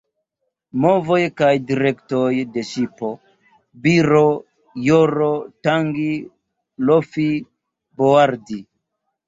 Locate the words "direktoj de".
1.71-2.63